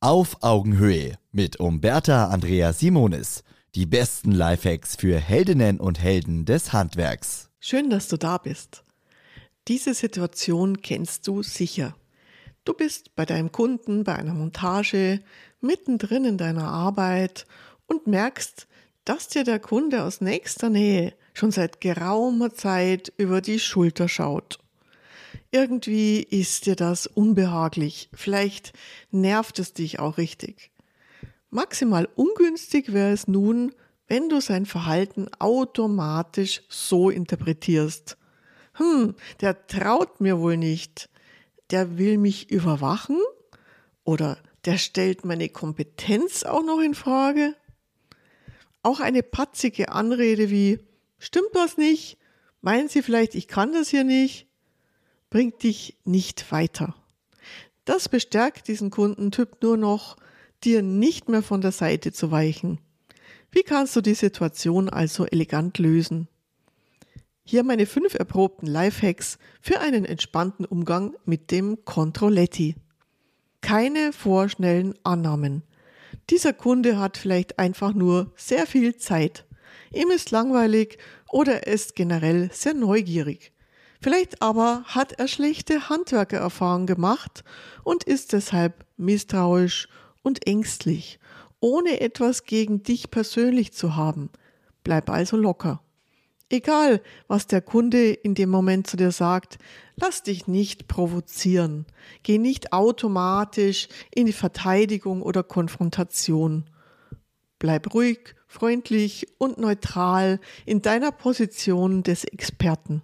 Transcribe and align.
Auf 0.00 0.44
Augenhöhe 0.44 1.18
mit 1.32 1.58
Umberta 1.58 2.28
Andrea 2.28 2.72
Simonis. 2.72 3.42
Die 3.74 3.84
besten 3.84 4.30
Lifehacks 4.30 4.94
für 4.94 5.18
Heldinnen 5.18 5.80
und 5.80 5.98
Helden 6.00 6.44
des 6.44 6.72
Handwerks. 6.72 7.50
Schön, 7.58 7.90
dass 7.90 8.06
du 8.06 8.16
da 8.16 8.38
bist. 8.38 8.84
Diese 9.66 9.94
Situation 9.94 10.82
kennst 10.82 11.26
du 11.26 11.42
sicher. 11.42 11.96
Du 12.64 12.74
bist 12.74 13.16
bei 13.16 13.26
deinem 13.26 13.50
Kunden 13.50 14.04
bei 14.04 14.14
einer 14.14 14.34
Montage, 14.34 15.18
mittendrin 15.60 16.24
in 16.24 16.38
deiner 16.38 16.68
Arbeit 16.68 17.44
und 17.88 18.06
merkst, 18.06 18.68
dass 19.04 19.26
dir 19.26 19.42
der 19.42 19.58
Kunde 19.58 20.04
aus 20.04 20.20
nächster 20.20 20.70
Nähe 20.70 21.12
schon 21.34 21.50
seit 21.50 21.80
geraumer 21.80 22.54
Zeit 22.54 23.12
über 23.16 23.40
die 23.40 23.58
Schulter 23.58 24.08
schaut. 24.08 24.60
Irgendwie 25.50 26.22
ist 26.22 26.66
dir 26.66 26.76
das 26.76 27.06
unbehaglich. 27.06 28.10
Vielleicht 28.12 28.72
nervt 29.10 29.58
es 29.58 29.72
dich 29.72 29.98
auch 29.98 30.18
richtig. 30.18 30.70
Maximal 31.50 32.06
ungünstig 32.16 32.92
wäre 32.92 33.12
es 33.12 33.26
nun, 33.28 33.72
wenn 34.06 34.28
du 34.28 34.40
sein 34.40 34.66
Verhalten 34.66 35.28
automatisch 35.38 36.62
so 36.68 37.08
interpretierst. 37.08 38.18
Hm, 38.74 39.14
der 39.40 39.66
traut 39.66 40.20
mir 40.20 40.38
wohl 40.38 40.56
nicht. 40.56 41.08
Der 41.70 41.98
will 41.98 42.18
mich 42.18 42.50
überwachen? 42.50 43.18
Oder 44.04 44.38
der 44.66 44.76
stellt 44.76 45.24
meine 45.24 45.48
Kompetenz 45.48 46.42
auch 46.42 46.62
noch 46.62 46.80
in 46.80 46.94
Frage? 46.94 47.54
Auch 48.82 49.00
eine 49.00 49.22
patzige 49.22 49.92
Anrede 49.92 50.50
wie, 50.50 50.78
stimmt 51.18 51.50
was 51.52 51.78
nicht? 51.78 52.18
Meinen 52.60 52.88
Sie 52.88 53.02
vielleicht, 53.02 53.34
ich 53.34 53.48
kann 53.48 53.72
das 53.72 53.88
hier 53.88 54.04
nicht? 54.04 54.47
Bringt 55.30 55.62
dich 55.62 55.96
nicht 56.04 56.50
weiter. 56.52 56.94
Das 57.84 58.08
bestärkt 58.08 58.68
diesen 58.68 58.90
Kundentyp 58.90 59.62
nur 59.62 59.76
noch, 59.76 60.16
dir 60.64 60.82
nicht 60.82 61.28
mehr 61.28 61.42
von 61.42 61.60
der 61.60 61.72
Seite 61.72 62.12
zu 62.12 62.30
weichen. 62.30 62.80
Wie 63.50 63.62
kannst 63.62 63.96
du 63.96 64.00
die 64.00 64.14
Situation 64.14 64.88
also 64.88 65.24
elegant 65.24 65.78
lösen? 65.78 66.28
Hier 67.44 67.64
meine 67.64 67.86
fünf 67.86 68.14
erprobten 68.14 68.66
Lifehacks 68.66 69.38
für 69.62 69.80
einen 69.80 70.04
entspannten 70.04 70.66
Umgang 70.66 71.16
mit 71.24 71.50
dem 71.50 71.82
Controletti. 71.86 72.76
Keine 73.62 74.12
vorschnellen 74.12 74.94
Annahmen. 75.02 75.62
Dieser 76.28 76.52
Kunde 76.52 76.98
hat 76.98 77.16
vielleicht 77.16 77.58
einfach 77.58 77.94
nur 77.94 78.32
sehr 78.36 78.66
viel 78.66 78.96
Zeit. 78.96 79.46
Ihm 79.94 80.10
ist 80.10 80.30
langweilig 80.30 80.98
oder 81.30 81.66
er 81.66 81.72
ist 81.72 81.96
generell 81.96 82.50
sehr 82.52 82.74
neugierig. 82.74 83.52
Vielleicht 84.00 84.42
aber 84.42 84.84
hat 84.84 85.12
er 85.12 85.28
schlechte 85.28 85.88
Handwerkererfahrungen 85.88 86.86
gemacht 86.86 87.42
und 87.82 88.04
ist 88.04 88.32
deshalb 88.32 88.86
misstrauisch 88.96 89.88
und 90.22 90.46
ängstlich, 90.46 91.18
ohne 91.60 92.00
etwas 92.00 92.44
gegen 92.44 92.82
dich 92.82 93.10
persönlich 93.10 93.72
zu 93.72 93.96
haben. 93.96 94.30
Bleib 94.84 95.10
also 95.10 95.36
locker. 95.36 95.82
Egal, 96.50 97.02
was 97.26 97.46
der 97.46 97.60
Kunde 97.60 98.10
in 98.10 98.34
dem 98.34 98.48
Moment 98.48 98.86
zu 98.86 98.96
dir 98.96 99.10
sagt, 99.10 99.58
lass 99.96 100.22
dich 100.22 100.46
nicht 100.46 100.88
provozieren. 100.88 101.84
Geh 102.22 102.38
nicht 102.38 102.72
automatisch 102.72 103.88
in 104.14 104.24
die 104.24 104.32
Verteidigung 104.32 105.20
oder 105.20 105.42
Konfrontation. 105.42 106.64
Bleib 107.58 107.92
ruhig, 107.92 108.34
freundlich 108.46 109.26
und 109.36 109.58
neutral 109.58 110.40
in 110.64 110.80
deiner 110.80 111.12
Position 111.12 112.02
des 112.02 112.24
Experten. 112.24 113.02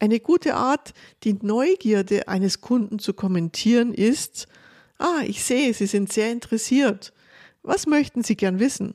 Eine 0.00 0.20
gute 0.20 0.54
Art, 0.54 0.94
die 1.24 1.32
Neugierde 1.42 2.28
eines 2.28 2.60
Kunden 2.60 3.00
zu 3.00 3.14
kommentieren, 3.14 3.92
ist, 3.92 4.46
ah, 4.98 5.22
ich 5.26 5.42
sehe, 5.42 5.74
Sie 5.74 5.86
sind 5.86 6.12
sehr 6.12 6.30
interessiert. 6.30 7.12
Was 7.62 7.86
möchten 7.86 8.22
Sie 8.22 8.36
gern 8.36 8.60
wissen? 8.60 8.94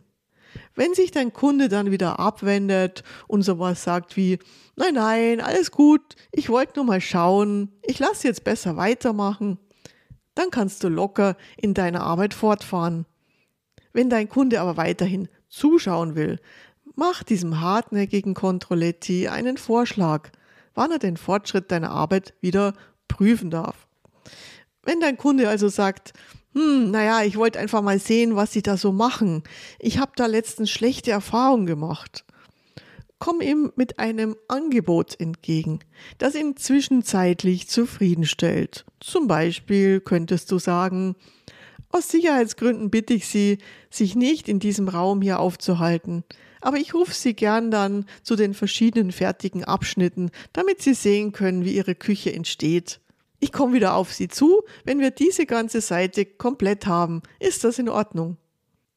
Wenn 0.75 0.93
sich 0.93 1.11
dein 1.11 1.33
Kunde 1.33 1.67
dann 1.67 1.91
wieder 1.91 2.19
abwendet 2.19 3.03
und 3.27 3.41
sowas 3.41 3.83
sagt 3.83 4.15
wie, 4.15 4.39
nein, 4.77 4.93
nein, 4.93 5.41
alles 5.41 5.71
gut, 5.71 6.15
ich 6.31 6.49
wollte 6.49 6.73
nur 6.77 6.85
mal 6.85 7.01
schauen, 7.01 7.73
ich 7.81 7.99
lasse 7.99 8.27
jetzt 8.27 8.43
besser 8.43 8.77
weitermachen, 8.77 9.59
dann 10.35 10.51
kannst 10.51 10.83
du 10.83 10.89
locker 10.89 11.35
in 11.57 11.73
deiner 11.73 12.03
Arbeit 12.03 12.33
fortfahren. 12.33 13.05
Wenn 13.91 14.09
dein 14.09 14.29
Kunde 14.29 14.61
aber 14.61 14.77
weiterhin 14.77 15.27
zuschauen 15.49 16.15
will, 16.15 16.39
mach 16.95 17.23
diesem 17.23 17.59
hartnäckigen 17.59 18.35
Controletti 18.35 19.27
einen 19.27 19.57
Vorschlag– 19.57 20.29
wann 20.75 20.91
er 20.91 20.99
den 20.99 21.17
Fortschritt 21.17 21.71
deiner 21.71 21.91
Arbeit 21.91 22.33
wieder 22.41 22.73
prüfen 23.07 23.49
darf. 23.49 23.87
Wenn 24.83 24.99
dein 24.99 25.17
Kunde 25.17 25.47
also 25.47 25.69
sagt, 25.69 26.13
hm, 26.53 26.91
naja, 26.91 27.23
ich 27.23 27.37
wollte 27.37 27.59
einfach 27.59 27.81
mal 27.81 27.99
sehen, 27.99 28.35
was 28.35 28.51
sie 28.51 28.61
da 28.61 28.77
so 28.77 28.91
machen. 28.91 29.43
Ich 29.79 29.97
habe 29.97 30.11
da 30.15 30.25
letztens 30.25 30.69
schlechte 30.69 31.11
Erfahrungen 31.11 31.65
gemacht. 31.65 32.25
Komm 33.17 33.39
ihm 33.39 33.71
mit 33.75 33.99
einem 33.99 34.35
Angebot 34.49 35.17
entgegen, 35.19 35.79
das 36.17 36.35
ihn 36.35 36.57
zwischenzeitlich 36.57 37.69
zufriedenstellt. 37.69 38.85
Zum 38.99 39.27
Beispiel 39.27 40.01
könntest 40.01 40.51
du 40.51 40.59
sagen, 40.59 41.15
aus 41.93 42.09
Sicherheitsgründen 42.09 42.89
bitte 42.89 43.13
ich 43.13 43.27
Sie, 43.27 43.59
sich 43.89 44.15
nicht 44.15 44.49
in 44.49 44.59
diesem 44.59 44.87
Raum 44.87 45.21
hier 45.21 45.39
aufzuhalten. 45.39 46.23
Aber 46.59 46.77
ich 46.77 46.93
rufe 46.93 47.13
Sie 47.13 47.35
gern 47.35 47.71
dann 47.71 48.05
zu 48.23 48.35
den 48.35 48.53
verschiedenen 48.53 49.11
fertigen 49.11 49.63
Abschnitten, 49.63 50.31
damit 50.53 50.81
Sie 50.81 50.93
sehen 50.93 51.33
können, 51.33 51.63
wie 51.65 51.75
Ihre 51.75 51.93
Küche 51.93 52.33
entsteht. 52.33 52.99
Ich 53.39 53.51
komme 53.51 53.73
wieder 53.73 53.95
auf 53.95 54.11
Sie 54.11 54.27
zu, 54.27 54.63
wenn 54.85 54.99
wir 54.99 55.11
diese 55.11 55.45
ganze 55.45 55.81
Seite 55.81 56.25
komplett 56.25 56.87
haben. 56.87 57.21
Ist 57.39 57.63
das 57.63 57.77
in 57.77 57.89
Ordnung? 57.89 58.37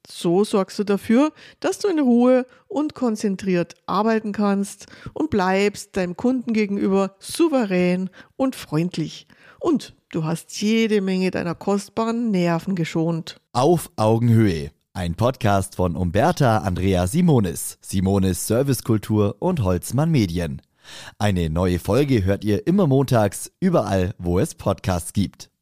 So 0.09 0.45
sorgst 0.45 0.79
du 0.79 0.85
dafür, 0.85 1.33
dass 1.61 1.81
du 1.81 1.89
in 1.89 1.99
Ruhe 1.99 2.47
und 2.69 2.95
konzentriert 2.95 3.75
arbeiten 3.87 4.33
kannst 4.33 4.87
und 5.13 5.31
bleibst 5.31 5.97
deinem 5.97 6.17
Kunden 6.17 6.53
gegenüber 6.53 7.17
souverän 7.19 8.09
und 8.37 8.55
freundlich. 8.55 9.27
Und 9.67 9.97
du 10.13 10.23
hast 10.23 10.63
jede 10.63 11.01
Menge 11.01 11.33
deiner 11.33 11.57
kostbaren 11.57 12.31
Nerven 12.31 12.77
geschont. 12.77 13.41
Auf 13.53 13.91
Augenhöhe 13.97 14.71
ein 14.93 15.17
Podcast 15.17 15.75
von 15.75 15.97
Umberta 15.97 16.59
Andrea 16.59 17.09
Simonis, 17.09 17.77
Simonis 17.81 18.47
Servicekultur 18.47 19.35
und 19.41 19.65
Holzmann 19.65 20.13
Medien. 20.13 20.63
Eine 21.19 21.51
neue 21.51 21.81
Folge 21.81 22.25
hört 22.25 22.45
ihr 22.45 22.67
immer 22.69 22.87
montags, 22.87 23.51
überall, 23.59 24.15
wo 24.19 24.39
es 24.39 24.55
Podcasts 24.55 25.13
gibt. 25.13 25.51